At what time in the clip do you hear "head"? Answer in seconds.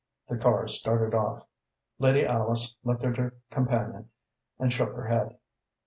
5.05-5.37